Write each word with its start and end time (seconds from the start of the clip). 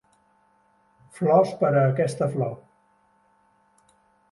Flors 1.19 1.51
per 1.59 1.69
a 1.75 1.85
aquesta 1.91 2.31
flor 2.33 2.59